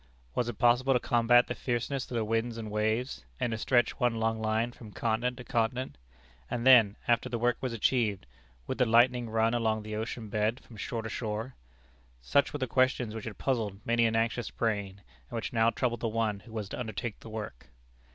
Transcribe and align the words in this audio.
Was 0.33 0.49
it 0.49 0.57
possible 0.57 0.93
to 0.93 0.99
combat 0.99 1.45
the 1.45 1.53
fierceness 1.53 2.09
of 2.09 2.15
the 2.15 2.25
winds 2.25 2.57
and 2.57 2.71
waves, 2.71 3.23
and 3.39 3.51
to 3.51 3.57
stretch 3.59 3.99
one 3.99 4.15
long 4.15 4.41
line 4.41 4.71
from 4.71 4.91
continent 4.91 5.37
to 5.37 5.43
continent? 5.43 5.99
And 6.49 6.65
then, 6.65 6.95
after 7.07 7.29
the 7.29 7.37
work 7.37 7.57
was 7.61 7.71
achieved, 7.71 8.25
would 8.65 8.79
the 8.79 8.87
lightning 8.87 9.29
run 9.29 9.53
along 9.53 9.83
the 9.83 9.95
ocean 9.95 10.27
bed 10.27 10.59
from 10.65 10.75
shore 10.77 11.03
to 11.03 11.09
shore? 11.09 11.53
Such 12.19 12.51
were 12.51 12.57
the 12.57 12.65
questions 12.65 13.13
which 13.13 13.25
had 13.25 13.37
puzzled 13.37 13.79
many 13.85 14.07
an 14.07 14.15
anxious 14.15 14.49
brain, 14.49 15.03
and 15.29 15.35
which 15.35 15.53
now 15.53 15.69
troubled 15.69 15.99
the 15.99 16.07
one 16.07 16.39
who 16.39 16.51
was 16.51 16.67
to 16.69 16.79
undertake 16.79 17.19
the 17.19 17.29
work. 17.29 17.67